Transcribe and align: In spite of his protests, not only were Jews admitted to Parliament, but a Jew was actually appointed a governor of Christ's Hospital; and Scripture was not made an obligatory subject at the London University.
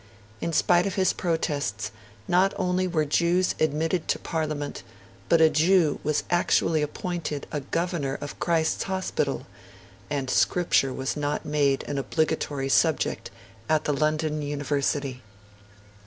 In 0.39 0.51
spite 0.51 0.87
of 0.87 0.95
his 0.95 1.13
protests, 1.13 1.91
not 2.27 2.55
only 2.57 2.87
were 2.87 3.05
Jews 3.05 3.53
admitted 3.59 4.07
to 4.07 4.17
Parliament, 4.17 4.81
but 5.29 5.41
a 5.41 5.47
Jew 5.51 5.99
was 6.03 6.23
actually 6.31 6.81
appointed 6.81 7.45
a 7.51 7.59
governor 7.61 8.17
of 8.19 8.39
Christ's 8.39 8.81
Hospital; 8.85 9.45
and 10.09 10.27
Scripture 10.31 10.91
was 10.91 11.15
not 11.15 11.45
made 11.45 11.83
an 11.83 11.99
obligatory 11.99 12.67
subject 12.69 13.29
at 13.69 13.83
the 13.83 13.93
London 13.93 14.41
University. 14.41 15.21